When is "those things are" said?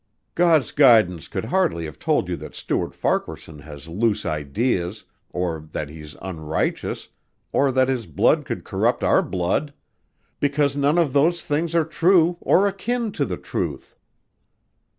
11.13-11.85